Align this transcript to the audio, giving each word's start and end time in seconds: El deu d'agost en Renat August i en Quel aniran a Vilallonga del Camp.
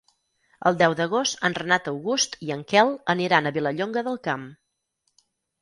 El 0.69 0.77
deu 0.79 0.95
d'agost 0.99 1.43
en 1.49 1.57
Renat 1.59 1.91
August 1.93 2.39
i 2.47 2.51
en 2.57 2.65
Quel 2.73 2.95
aniran 3.15 3.51
a 3.51 3.55
Vilallonga 3.59 4.07
del 4.09 4.21
Camp. 4.31 4.49